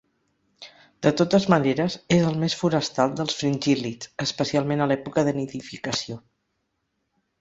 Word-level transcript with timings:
De 1.07 1.11
totes 1.19 1.43
maneres 1.53 1.97
és 2.15 2.25
el 2.31 2.39
més 2.43 2.57
forestal 2.61 3.13
dels 3.19 3.37
fringíl·lids, 3.43 4.11
especialment 4.29 4.83
a 4.83 4.89
l'època 4.93 5.27
de 5.29 5.35
nidificació. 5.41 6.19